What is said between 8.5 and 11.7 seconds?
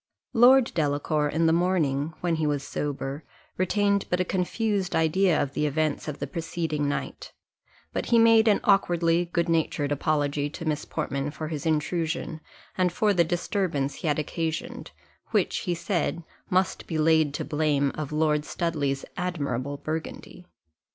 awkwardly good natured apology to Miss Portman for his